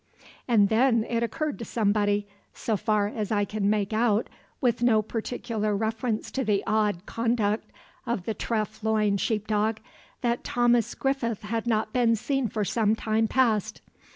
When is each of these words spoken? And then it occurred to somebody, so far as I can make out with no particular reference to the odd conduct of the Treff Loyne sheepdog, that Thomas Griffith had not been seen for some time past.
And 0.47 0.69
then 0.69 1.03
it 1.03 1.21
occurred 1.21 1.59
to 1.59 1.65
somebody, 1.65 2.27
so 2.55 2.75
far 2.75 3.07
as 3.07 3.31
I 3.31 3.45
can 3.45 3.69
make 3.69 3.93
out 3.93 4.29
with 4.59 4.81
no 4.81 5.03
particular 5.03 5.77
reference 5.77 6.31
to 6.31 6.43
the 6.43 6.63
odd 6.65 7.05
conduct 7.05 7.69
of 8.07 8.25
the 8.25 8.33
Treff 8.33 8.83
Loyne 8.83 9.17
sheepdog, 9.17 9.77
that 10.21 10.43
Thomas 10.43 10.95
Griffith 10.95 11.43
had 11.43 11.67
not 11.67 11.93
been 11.93 12.15
seen 12.15 12.47
for 12.47 12.65
some 12.65 12.95
time 12.95 13.27
past. 13.27 13.79